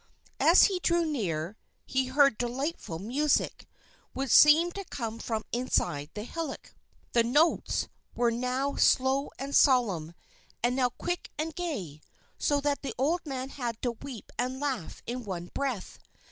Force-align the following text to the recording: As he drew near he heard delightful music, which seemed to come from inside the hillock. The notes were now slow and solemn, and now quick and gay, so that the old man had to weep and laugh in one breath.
As 0.39 0.63
he 0.63 0.79
drew 0.79 1.05
near 1.05 1.57
he 1.85 2.07
heard 2.07 2.39
delightful 2.39 2.97
music, 2.97 3.67
which 4.13 4.31
seemed 4.31 4.73
to 4.73 4.85
come 4.85 5.19
from 5.19 5.43
inside 5.51 6.09
the 6.15 6.23
hillock. 6.23 6.73
The 7.13 7.21
notes 7.23 7.87
were 8.15 8.31
now 8.31 8.75
slow 8.77 9.29
and 9.37 9.55
solemn, 9.55 10.15
and 10.63 10.75
now 10.75 10.89
quick 10.89 11.29
and 11.37 11.53
gay, 11.53 12.01
so 12.39 12.59
that 12.61 12.81
the 12.81 12.95
old 12.97 13.27
man 13.27 13.49
had 13.49 13.79
to 13.83 13.91
weep 13.91 14.31
and 14.39 14.59
laugh 14.59 15.03
in 15.05 15.23
one 15.23 15.51
breath. 15.53 15.99